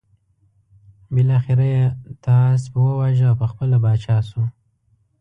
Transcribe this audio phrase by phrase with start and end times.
[1.13, 1.85] بالاخره یې
[2.23, 4.43] طاهاسپ وواژه او پخپله پاچا شو.